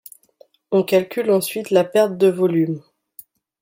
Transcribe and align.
On 0.71 0.81
calcule 0.81 1.29
ensuite 1.29 1.69
la 1.69 1.83
perte 1.83 2.17
de 2.17 2.25
volume. 2.25 2.81